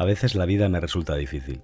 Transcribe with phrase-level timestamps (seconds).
[0.00, 1.60] A veces la vida me resulta difícil.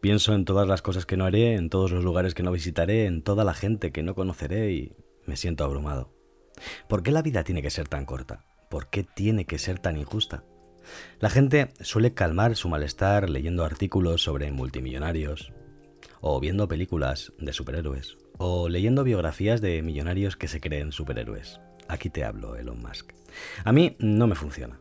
[0.00, 3.04] Pienso en todas las cosas que no haré, en todos los lugares que no visitaré,
[3.04, 4.92] en toda la gente que no conoceré y
[5.26, 6.10] me siento abrumado.
[6.88, 8.46] ¿Por qué la vida tiene que ser tan corta?
[8.70, 10.44] ¿Por qué tiene que ser tan injusta?
[11.20, 15.52] La gente suele calmar su malestar leyendo artículos sobre multimillonarios,
[16.22, 21.60] o viendo películas de superhéroes, o leyendo biografías de millonarios que se creen superhéroes.
[21.86, 23.12] Aquí te hablo, Elon Musk.
[23.62, 24.80] A mí no me funciona.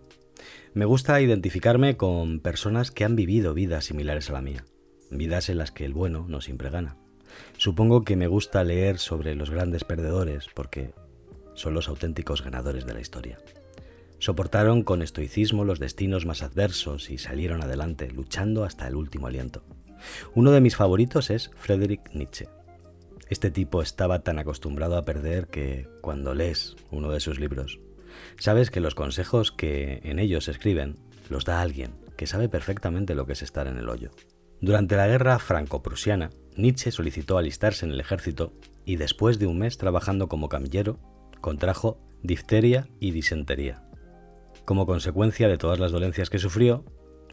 [0.73, 4.65] Me gusta identificarme con personas que han vivido vidas similares a la mía,
[5.09, 6.97] vidas en las que el bueno no siempre gana.
[7.57, 10.93] Supongo que me gusta leer sobre los grandes perdedores porque
[11.55, 13.39] son los auténticos ganadores de la historia.
[14.19, 19.63] Soportaron con estoicismo los destinos más adversos y salieron adelante, luchando hasta el último aliento.
[20.33, 22.47] Uno de mis favoritos es Friedrich Nietzsche.
[23.29, 27.79] Este tipo estaba tan acostumbrado a perder que, cuando lees uno de sus libros,
[28.39, 30.97] sabes que los consejos que en ellos escriben
[31.29, 34.11] los da alguien que sabe perfectamente lo que es estar en el hoyo.
[34.59, 38.53] Durante la guerra franco-prusiana, Nietzsche solicitó alistarse en el ejército
[38.85, 40.99] y después de un mes trabajando como camillero,
[41.41, 43.83] contrajo difteria y disentería.
[44.65, 46.83] Como consecuencia de todas las dolencias que sufrió,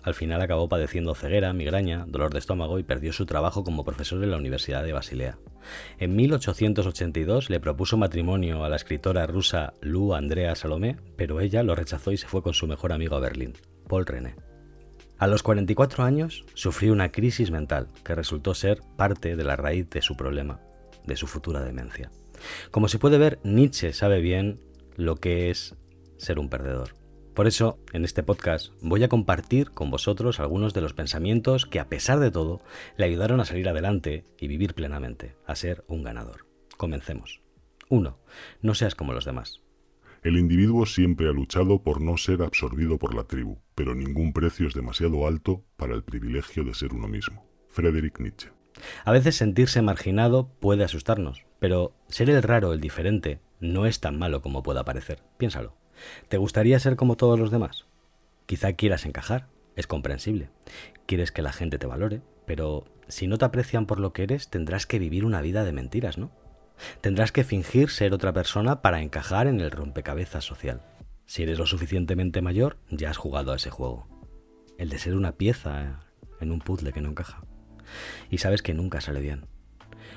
[0.05, 4.22] al final acabó padeciendo ceguera, migraña, dolor de estómago y perdió su trabajo como profesor
[4.22, 5.38] en la Universidad de Basilea.
[5.98, 11.75] En 1882 le propuso matrimonio a la escritora rusa Lou Andrea Salomé, pero ella lo
[11.75, 13.55] rechazó y se fue con su mejor amigo a Berlín,
[13.88, 14.36] Paul René.
[15.16, 19.88] A los 44 años sufrió una crisis mental que resultó ser parte de la raíz
[19.88, 20.60] de su problema,
[21.06, 22.10] de su futura demencia.
[22.70, 24.60] Como se puede ver, Nietzsche sabe bien
[24.97, 25.77] lo que es
[26.19, 27.03] ser un perdedor.
[27.34, 31.80] Por eso, en este podcast voy a compartir con vosotros algunos de los pensamientos que,
[31.80, 32.62] a pesar de todo,
[32.96, 36.46] le ayudaron a salir adelante y vivir plenamente, a ser un ganador.
[36.76, 37.41] Comencemos.
[37.88, 38.16] 1.
[38.62, 39.62] No seas como los demás.
[40.22, 44.69] El individuo siempre ha luchado por no ser absorbido por la tribu, pero ningún precio
[44.69, 47.44] es demasiado alto para el privilegio de ser uno mismo.
[47.69, 48.50] Friedrich Nietzsche.
[49.04, 54.19] A veces sentirse marginado puede asustarnos, pero ser el raro, el diferente, no es tan
[54.19, 55.25] malo como pueda parecer.
[55.36, 55.84] Piénsalo.
[56.28, 57.87] ¿Te gustaría ser como todos los demás?
[58.47, 60.50] Quizá quieras encajar, es comprensible.
[61.06, 64.49] Quieres que la gente te valore, pero si no te aprecian por lo que eres,
[64.49, 66.31] tendrás que vivir una vida de mentiras, ¿no?
[67.00, 70.83] Tendrás que fingir ser otra persona para encajar en el rompecabezas social.
[71.27, 74.09] Si eres lo suficientemente mayor, ya has jugado a ese juego.
[74.77, 76.00] El de ser una pieza
[76.41, 77.44] en un puzzle que no encaja.
[78.31, 79.47] Y sabes que nunca sale bien.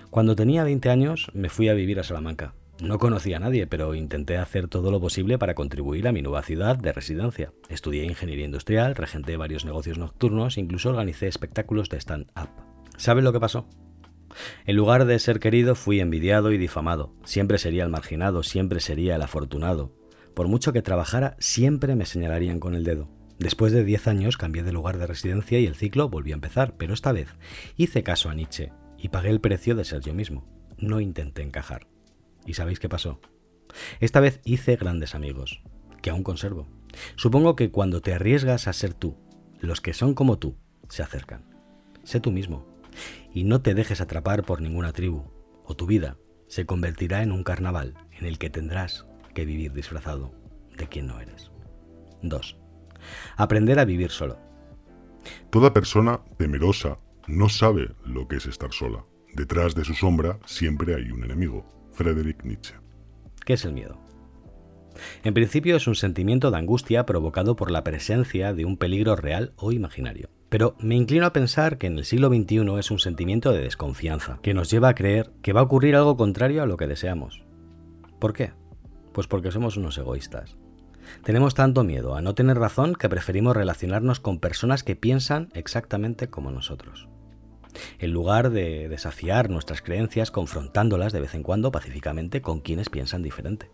[0.10, 3.96] Cuando tenía 20 años me fui a vivir a Salamanca no conocía a nadie, pero
[3.96, 7.52] intenté hacer todo lo posible para contribuir a mi nueva ciudad de residencia.
[7.70, 12.50] Estudié ingeniería industrial, regenté varios negocios nocturnos, incluso organicé espectáculos de stand-up.
[12.98, 13.68] ¿Saben lo que pasó?
[14.66, 17.14] En lugar de ser querido, fui envidiado y difamado.
[17.24, 19.92] Siempre sería el marginado, siempre sería el afortunado.
[20.36, 23.10] Por mucho que trabajara, siempre me señalarían con el dedo.
[23.40, 26.76] Después de 10 años cambié de lugar de residencia y el ciclo volvió a empezar,
[26.78, 27.30] pero esta vez
[27.76, 30.46] hice caso a Nietzsche y pagué el precio de ser yo mismo.
[30.78, 31.88] No intenté encajar.
[32.48, 33.20] ¿Y sabéis qué pasó?
[34.00, 35.62] Esta vez hice grandes amigos,
[36.02, 36.66] que aún conservo.
[37.18, 39.18] Supongo que cuando te arriesgas a ser tú,
[39.60, 40.56] los que son como tú
[40.90, 41.46] se acercan.
[42.04, 42.66] Sé tú mismo
[43.34, 45.26] y no te dejes atrapar por ninguna tribu,
[45.66, 49.06] o tu vida se convertirá en un carnaval en el que tendrás
[49.36, 50.34] que vivir disfrazado
[50.76, 51.52] de quien no eres.
[52.24, 52.58] 2.
[53.36, 54.40] Aprender a vivir solo.
[55.50, 56.98] Toda persona temerosa
[57.28, 59.04] no sabe lo que es estar sola.
[59.34, 61.77] Detrás de su sombra siempre hay un enemigo.
[61.98, 62.76] Friedrich Nietzsche.
[63.44, 63.98] ¿Qué es el miedo?
[65.24, 69.54] En principio es un sentimiento de angustia provocado por la presencia de un peligro real
[69.56, 70.30] o imaginario.
[70.50, 74.38] Pero me inclino a pensar que en el siglo XXI es un sentimiento de desconfianza,
[74.44, 77.44] que nos lleva a creer que va a ocurrir algo contrario a lo que deseamos.
[78.20, 78.54] ¿Por qué?
[79.12, 80.56] Pues porque somos unos egoístas.
[81.24, 86.30] Tenemos tanto miedo a no tener razón que preferimos relacionarnos con personas que piensan exactamente
[86.30, 87.08] como nosotros
[88.00, 93.24] en lugar de desafiar nuestras creencias confrontándolas de vez en cuando pacíficamente con quienes piensan
[93.24, 93.72] diferente.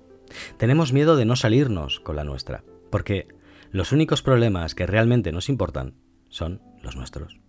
[0.57, 3.27] Tenemos miedo de no salirnos con la nuestra, porque
[3.71, 5.95] los únicos problemas que realmente nos importan
[6.29, 7.39] son los nuestros.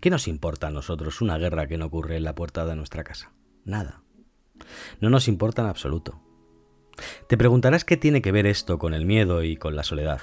[0.00, 3.04] ¿Qué nos importa a nosotros una guerra que no ocurre en la puerta de nuestra
[3.04, 3.32] casa?
[3.64, 4.02] Nada.
[5.00, 6.22] No nos importa en absoluto.
[7.28, 10.20] Te preguntarás qué tiene que ver esto con el miedo y con la soledad.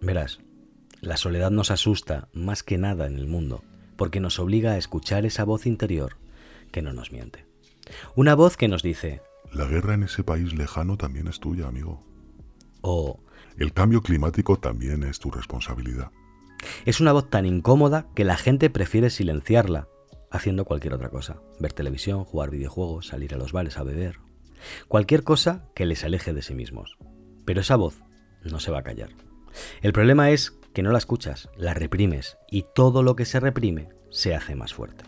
[0.00, 0.40] Verás,
[1.00, 3.62] la soledad nos asusta más que nada en el mundo,
[4.00, 6.16] porque nos obliga a escuchar esa voz interior
[6.72, 7.44] que no nos miente.
[8.16, 9.20] Una voz que nos dice,
[9.52, 12.02] La guerra en ese país lejano también es tuya, amigo.
[12.80, 13.20] O,
[13.58, 16.12] El cambio climático también es tu responsabilidad.
[16.86, 19.86] Es una voz tan incómoda que la gente prefiere silenciarla
[20.30, 21.42] haciendo cualquier otra cosa.
[21.58, 24.18] Ver televisión, jugar videojuegos, salir a los bares a beber.
[24.88, 26.96] Cualquier cosa que les aleje de sí mismos.
[27.44, 28.00] Pero esa voz
[28.44, 29.10] no se va a callar.
[29.82, 33.88] El problema es que no la escuchas, la reprimes y todo lo que se reprime
[34.10, 35.04] se hace más fuerte.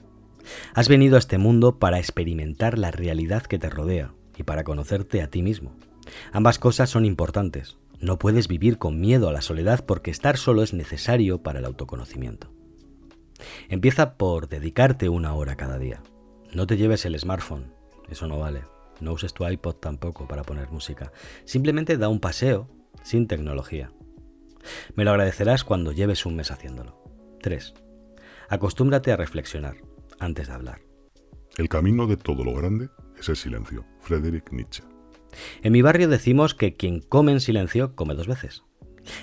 [0.75, 5.23] Has venido a este mundo para experimentar la realidad que te rodea y para conocerte
[5.23, 5.77] a ti mismo.
[6.33, 7.77] Ambas cosas son importantes.
[8.01, 11.65] No puedes vivir con miedo a la soledad porque estar solo es necesario para el
[11.65, 12.51] autoconocimiento.
[13.69, 16.03] Empieza por dedicarte una hora cada día.
[16.53, 17.73] No te lleves el smartphone,
[18.09, 18.63] eso no vale.
[19.01, 21.13] No uses tu iPod tampoco para poner música.
[21.45, 22.69] Simplemente da un paseo
[23.03, 23.91] sin tecnología.
[24.95, 27.03] Me lo agradecerás cuando lleves un mes haciéndolo.
[27.43, 27.75] 3.
[28.49, 29.77] Acostúmbrate a reflexionar
[30.19, 30.81] antes de hablar.
[31.57, 32.89] El camino de todo lo grande
[33.19, 33.85] es el silencio.
[34.01, 34.83] Friedrich Nietzsche.
[35.63, 38.63] En mi barrio decimos que quien come en silencio come dos veces.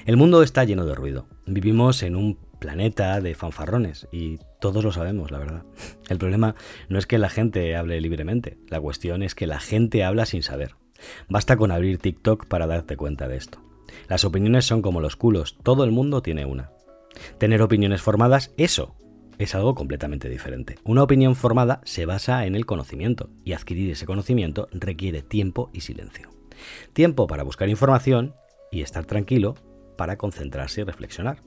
[0.06, 1.27] El mundo está lleno de ruido.
[1.45, 5.63] Vivimos en un planeta de fanfarrones y todos lo sabemos, la verdad.
[6.09, 6.56] El problema
[6.89, 10.44] no es que la gente hable libremente, la cuestión es que la gente habla sin
[10.44, 10.75] saber.
[11.30, 13.69] Basta con abrir TikTok para darte cuenta de esto.
[14.07, 16.71] Las opiniones son como los culos, todo el mundo tiene una.
[17.37, 18.95] Tener opiniones formadas, eso
[19.39, 20.77] es algo completamente diferente.
[20.83, 25.81] Una opinión formada se basa en el conocimiento y adquirir ese conocimiento requiere tiempo y
[25.81, 26.29] silencio.
[26.93, 28.35] Tiempo para buscar información
[28.71, 29.55] y estar tranquilo
[29.97, 31.41] para concentrarse y reflexionar.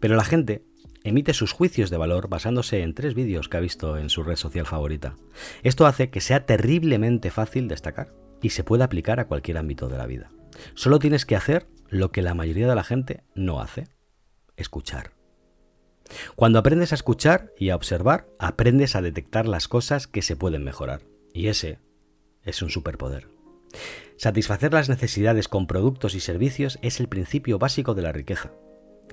[0.00, 0.64] Pero la gente
[1.02, 4.36] emite sus juicios de valor basándose en tres vídeos que ha visto en su red
[4.36, 5.16] social favorita.
[5.62, 9.98] Esto hace que sea terriblemente fácil destacar y se pueda aplicar a cualquier ámbito de
[9.98, 10.30] la vida.
[10.74, 13.88] Solo tienes que hacer lo que la mayoría de la gente no hace,
[14.56, 15.12] escuchar.
[16.36, 20.64] Cuando aprendes a escuchar y a observar, aprendes a detectar las cosas que se pueden
[20.64, 21.02] mejorar.
[21.32, 21.78] Y ese
[22.42, 23.28] es un superpoder.
[24.16, 28.52] Satisfacer las necesidades con productos y servicios es el principio básico de la riqueza.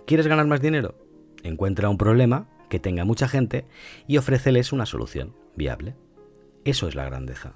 [0.05, 0.95] ¿Quieres ganar más dinero?
[1.43, 3.65] Encuentra un problema que tenga mucha gente
[4.07, 5.95] y ofréceles una solución viable.
[6.63, 7.55] Eso es la grandeza.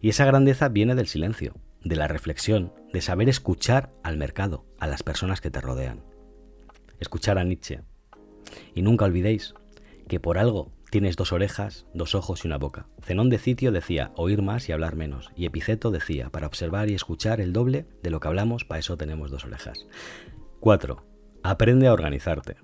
[0.00, 1.54] Y esa grandeza viene del silencio,
[1.84, 6.02] de la reflexión, de saber escuchar al mercado, a las personas que te rodean.
[6.98, 7.82] Escuchar a Nietzsche,
[8.74, 9.54] y nunca olvidéis
[10.08, 12.86] que por algo tienes dos orejas, dos ojos y una boca.
[13.02, 15.30] Zenón de Sitio decía oír más y hablar menos.
[15.36, 18.96] Y Epiceto decía para observar y escuchar el doble de lo que hablamos, para eso
[18.96, 19.86] tenemos dos orejas.
[20.58, 21.04] 4.
[21.42, 22.56] Aprende a organizarte.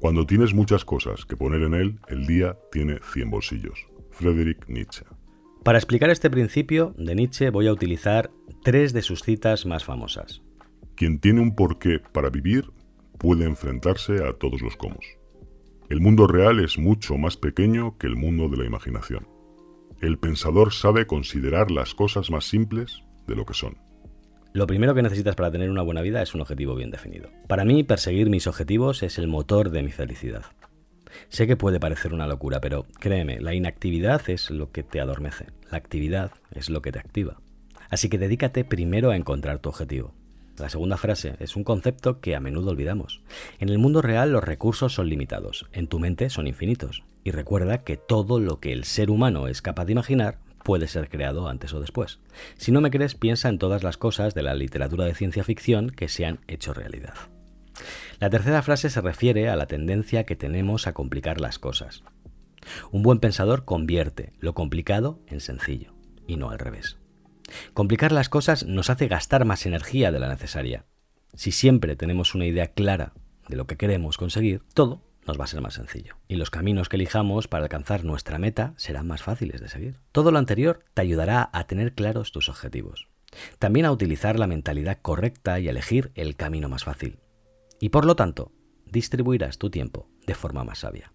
[0.00, 3.86] Cuando tienes muchas cosas que poner en él, el día tiene 100 bolsillos.
[4.10, 5.04] Friedrich Nietzsche.
[5.64, 8.30] Para explicar este principio de Nietzsche voy a utilizar
[8.62, 10.42] tres de sus citas más famosas.
[10.94, 12.70] Quien tiene un porqué para vivir
[13.18, 15.04] puede enfrentarse a todos los comos.
[15.88, 19.26] El mundo real es mucho más pequeño que el mundo de la imaginación.
[20.00, 23.76] El pensador sabe considerar las cosas más simples de lo que son.
[24.52, 27.30] Lo primero que necesitas para tener una buena vida es un objetivo bien definido.
[27.48, 30.44] Para mí, perseguir mis objetivos es el motor de mi felicidad.
[31.28, 35.46] Sé que puede parecer una locura, pero créeme, la inactividad es lo que te adormece,
[35.70, 37.40] la actividad es lo que te activa.
[37.90, 40.14] Así que dedícate primero a encontrar tu objetivo.
[40.58, 43.22] La segunda frase es un concepto que a menudo olvidamos.
[43.60, 47.04] En el mundo real los recursos son limitados, en tu mente son infinitos.
[47.22, 51.08] Y recuerda que todo lo que el ser humano es capaz de imaginar puede ser
[51.08, 52.18] creado antes o después.
[52.56, 55.90] Si no me crees, piensa en todas las cosas de la literatura de ciencia ficción
[55.90, 57.14] que se han hecho realidad.
[58.18, 62.02] La tercera frase se refiere a la tendencia que tenemos a complicar las cosas.
[62.90, 65.94] Un buen pensador convierte lo complicado en sencillo,
[66.26, 66.98] y no al revés.
[67.72, 70.84] Complicar las cosas nos hace gastar más energía de la necesaria.
[71.34, 73.12] Si siempre tenemos una idea clara
[73.48, 76.16] de lo que queremos conseguir, todo nos va a ser más sencillo.
[76.26, 80.00] Y los caminos que elijamos para alcanzar nuestra meta serán más fáciles de seguir.
[80.10, 83.08] Todo lo anterior te ayudará a tener claros tus objetivos.
[83.58, 87.18] También a utilizar la mentalidad correcta y a elegir el camino más fácil.
[87.80, 88.52] Y por lo tanto,
[88.86, 91.12] distribuirás tu tiempo de forma más sabia.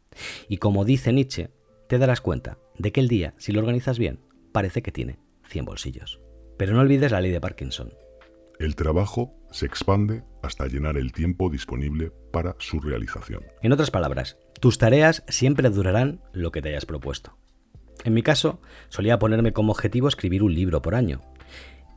[0.47, 1.49] Y como dice Nietzsche,
[1.87, 4.19] te darás cuenta de que el día, si lo organizas bien,
[4.51, 6.19] parece que tiene 100 bolsillos.
[6.57, 7.93] Pero no olvides la ley de Parkinson.
[8.59, 13.43] El trabajo se expande hasta llenar el tiempo disponible para su realización.
[13.61, 17.37] En otras palabras, tus tareas siempre durarán lo que te hayas propuesto.
[18.03, 21.21] En mi caso, solía ponerme como objetivo escribir un libro por año.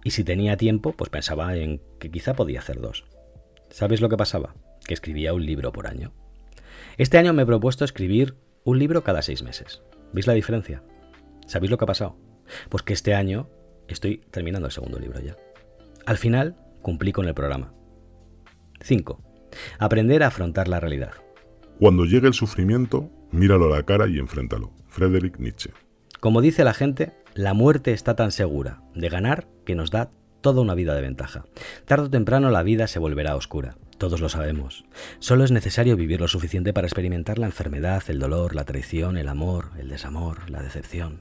[0.05, 3.05] Y si tenía tiempo, pues pensaba en que quizá podía hacer dos.
[3.71, 4.55] ¿Sabes lo que pasaba?
[4.87, 6.13] Que escribía un libro por año.
[6.97, 9.83] Este año me he propuesto escribir un libro cada seis meses.
[10.13, 10.83] ¿Veis la diferencia?
[11.47, 12.17] ¿Sabéis lo que ha pasado?
[12.69, 13.49] Pues que este año
[13.89, 15.37] estoy terminando el segundo libro ya.
[16.07, 17.73] Al final, cumplí con el programa.
[18.81, 19.21] 5.
[19.79, 21.13] Aprender a afrontar la realidad.
[21.79, 24.73] Cuando llegue el sufrimiento, míralo a la cara y enfréntalo.
[24.89, 25.71] Friedrich Nietzsche.
[26.21, 30.11] Como dice la gente, la muerte está tan segura de ganar que nos da
[30.47, 31.45] toda una vida de ventaja.
[31.87, 33.75] Tardo o temprano la vida se volverá oscura.
[33.99, 34.85] Todos lo sabemos.
[35.19, 39.27] Solo es necesario vivir lo suficiente para experimentar la enfermedad, el dolor, la traición, el
[39.27, 41.19] amor, el desamor, la decepción.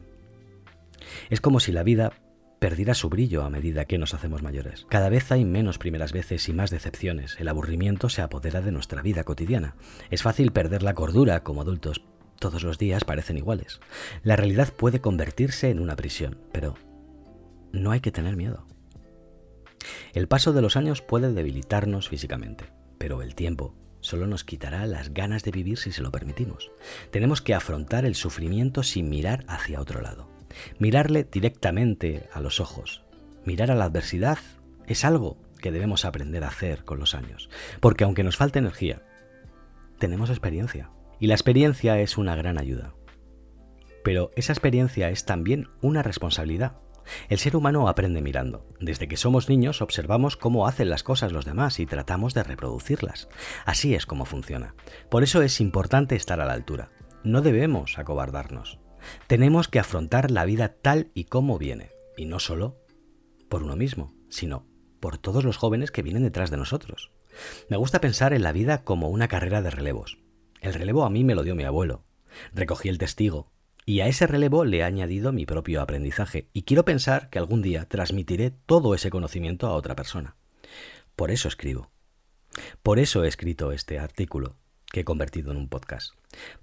[1.32, 2.14] Es como si la vida
[2.60, 4.86] perdiera su brillo a medida que nos hacemos mayores.
[4.90, 7.36] Cada vez hay menos primeras veces y más decepciones.
[7.40, 9.74] El aburrimiento se apodera de nuestra vida cotidiana.
[10.12, 12.04] Es fácil perder la cordura como adultos.
[12.38, 13.80] Todos los días parecen iguales.
[14.22, 16.76] La realidad puede convertirse en una prisión, pero
[17.72, 18.68] no hay que tener miedo.
[20.14, 22.66] El paso de los años puede debilitarnos físicamente,
[22.98, 26.72] pero el tiempo solo nos quitará las ganas de vivir si se lo permitimos.
[27.12, 30.30] Tenemos que afrontar el sufrimiento sin mirar hacia otro lado.
[30.80, 33.04] Mirarle directamente a los ojos.
[33.46, 34.38] Mirar a la adversidad
[34.88, 37.50] es algo que debemos aprender a hacer con los años,
[37.80, 39.02] porque aunque nos falte energía,
[39.98, 40.92] tenemos experiencia.
[41.20, 42.94] Y la experiencia es una gran ayuda.
[44.04, 46.78] Pero esa experiencia es también una responsabilidad.
[47.30, 48.66] El ser humano aprende mirando.
[48.80, 53.28] Desde que somos niños observamos cómo hacen las cosas los demás y tratamos de reproducirlas.
[53.66, 54.76] Así es como funciona.
[55.10, 56.92] Por eso es importante estar a la altura.
[57.24, 58.80] No debemos acobardarnos.
[59.28, 61.92] Tenemos que afrontar la vida tal y como viene.
[62.18, 62.78] Y no solo
[63.50, 64.68] por uno mismo, sino
[65.00, 67.12] por todos los jóvenes que vienen detrás de nosotros.
[67.70, 70.20] Me gusta pensar en la vida como una carrera de relevos.
[70.62, 72.06] El relevo a mí me lo dio mi abuelo.
[72.54, 73.52] Recogí el testigo,
[73.86, 77.62] y a ese relevo le he añadido mi propio aprendizaje, y quiero pensar que algún
[77.62, 80.36] día transmitiré todo ese conocimiento a otra persona.
[81.16, 81.92] Por eso escribo.
[82.82, 84.56] Por eso he escrito este artículo,
[84.92, 86.14] que he convertido en un podcast.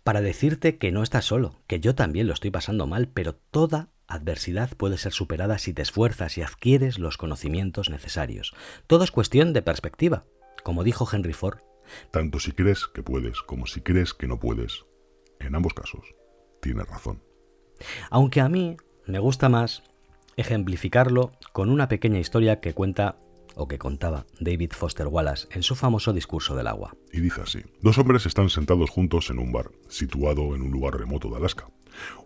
[0.02, 3.90] Para decirte que no estás solo, que yo también lo estoy pasando mal, pero toda
[4.06, 8.52] adversidad puede ser superada si te esfuerzas y adquieres los conocimientos necesarios.
[8.86, 10.26] Todo es cuestión de perspectiva.
[10.64, 11.58] Como dijo Henry Ford,
[12.10, 14.84] tanto si crees que puedes como si crees que no puedes.
[15.40, 16.14] En ambos casos,
[16.62, 17.22] tienes razón.
[18.08, 18.76] Aunque a mí
[19.06, 19.82] me gusta más
[20.36, 23.18] ejemplificarlo con una pequeña historia que cuenta
[23.54, 26.96] o que contaba David Foster Wallace en su famoso discurso del agua.
[27.12, 30.96] Y dice así, dos hombres están sentados juntos en un bar, situado en un lugar
[30.96, 31.68] remoto de Alaska.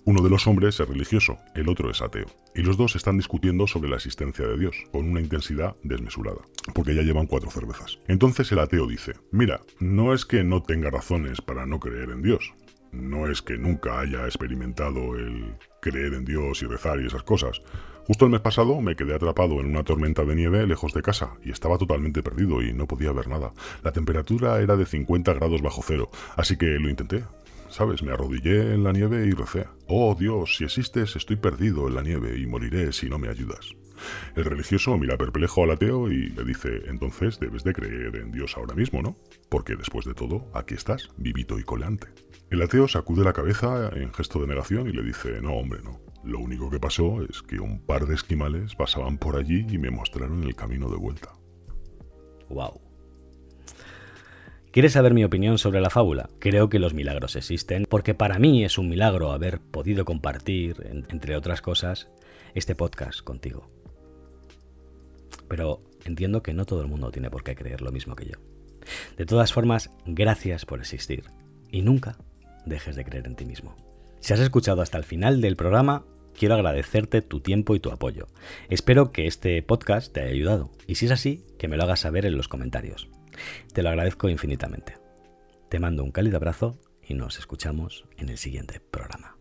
[0.05, 3.67] Uno de los hombres es religioso, el otro es ateo, y los dos están discutiendo
[3.67, 7.99] sobre la existencia de Dios, con una intensidad desmesurada, porque ya llevan cuatro cervezas.
[8.07, 12.23] Entonces el ateo dice, mira, no es que no tenga razones para no creer en
[12.23, 12.53] Dios,
[12.97, 17.61] no es que nunca haya experimentado el creer en Dios y rezar y esas cosas.
[18.07, 21.35] Justo el mes pasado me quedé atrapado en una tormenta de nieve lejos de casa
[21.45, 23.53] y estaba totalmente perdido y no podía ver nada.
[23.83, 27.25] La temperatura era de 50 grados bajo cero, así que lo intenté.
[27.69, 28.03] ¿Sabes?
[28.03, 29.67] Me arrodillé en la nieve y recé.
[29.89, 33.75] Oh Dios, si existes, estoy perdido en la nieve y moriré si no me ayudas.
[34.35, 38.57] El religioso mira perplejo al ateo y le dice, entonces debes de creer en Dios
[38.57, 39.17] ahora mismo, ¿no?
[39.49, 42.09] Porque después de todo, aquí estás, vivito y coleante.
[42.51, 46.01] El ateo sacude la cabeza en gesto de negación y le dice, no, hombre, no.
[46.25, 49.91] Lo único que pasó es que un par de esquimales pasaban por allí y me
[49.91, 51.33] mostraron el camino de vuelta.
[52.49, 52.81] Wow.
[54.73, 56.29] ¿Quieres saber mi opinión sobre la fábula?
[56.39, 61.37] Creo que los milagros existen, porque para mí es un milagro haber podido compartir, entre
[61.37, 62.11] otras cosas,
[62.55, 63.76] este podcast contigo
[65.49, 68.39] pero entiendo que no todo el mundo tiene por qué creer lo mismo que yo.
[69.17, 71.25] De todas formas, gracias por existir
[71.71, 72.17] y nunca
[72.65, 73.75] dejes de creer en ti mismo.
[74.21, 76.05] Si has escuchado hasta el final del programa,
[76.37, 78.27] quiero agradecerte tu tiempo y tu apoyo.
[78.69, 82.01] Espero que este podcast te haya ayudado y si es así, que me lo hagas
[82.01, 83.09] saber en los comentarios.
[83.73, 84.95] Te lo agradezco infinitamente.
[85.69, 89.36] Te mando un cálido abrazo y nos escuchamos en el siguiente programa.